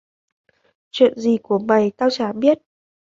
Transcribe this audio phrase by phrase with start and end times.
[0.91, 2.57] chuyện gì của mày tao chả biết